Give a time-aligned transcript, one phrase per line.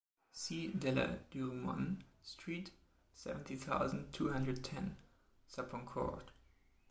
[0.31, 2.71] Six De la Duremanne Street,
[3.13, 4.95] seventy thousand two hundred ten,
[5.47, 6.31] Saponcourt.